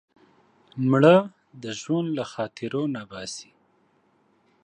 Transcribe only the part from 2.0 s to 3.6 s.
له خاطرو نه باسې